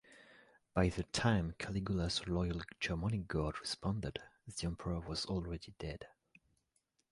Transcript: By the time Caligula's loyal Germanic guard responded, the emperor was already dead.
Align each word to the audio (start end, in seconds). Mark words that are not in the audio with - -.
By 0.73 0.89
the 0.89 1.03
time 1.03 1.53
Caligula's 1.59 2.27
loyal 2.27 2.61
Germanic 2.79 3.27
guard 3.27 3.59
responded, 3.59 4.17
the 4.47 4.65
emperor 4.65 4.99
was 4.99 5.27
already 5.27 5.75
dead. 5.77 6.07